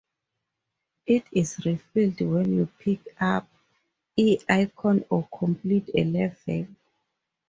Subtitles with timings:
[1.05, 3.47] It is refilled when you pick up
[4.17, 6.67] "E" icons or complete a level.